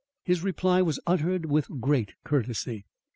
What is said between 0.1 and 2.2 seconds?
His reply was uttered with great